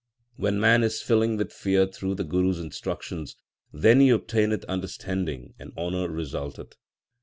[0.35, 3.35] When man is filled with fear through the Guru s instruc tions,
[3.71, 6.73] then he obtaineth understanding, and honour re sulteth.